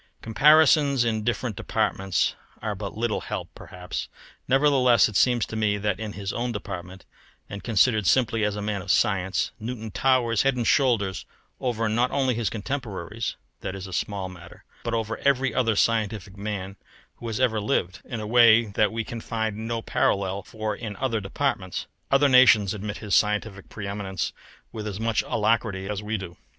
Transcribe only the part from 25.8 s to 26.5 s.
as we do.